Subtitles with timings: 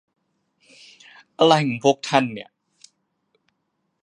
[1.37, 2.49] อะไรของพวกท่านเนี่ย